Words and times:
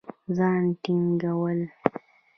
ځان 0.35 0.63
ټينګول 0.83 1.59